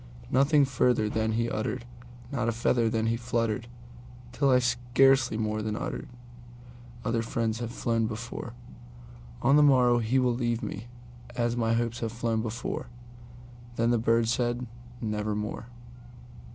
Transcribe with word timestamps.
Nothing 0.31 0.65
further 0.65 1.07
then 1.09 1.33
he 1.33 1.47
uttered, 1.47 1.85
not 2.31 2.49
a 2.49 2.53
feather 2.53 2.89
then 2.89 3.05
he 3.05 3.17
fluttered, 3.17 3.67
Till 4.31 4.49
I 4.49 4.57
scarcely 4.57 5.37
more 5.37 5.61
than 5.61 5.75
muttered,—"Other 5.75 7.21
friends 7.21 7.59
have 7.59 7.71
flown 7.71 8.07
before; 8.07 8.53
On 9.43 9.57
the 9.57 9.61
morrow 9.61 9.99
he 9.99 10.17
will 10.17 10.33
leave 10.33 10.63
me, 10.63 10.87
as 11.35 11.55
my 11.55 11.73
Hopes 11.73 11.99
have 11.99 12.11
flown 12.11 12.41
before."Then 12.41 13.91
the 13.91 13.99
bird 13.99 14.27
said, 14.27 14.65
"Nevermore." 15.01 15.67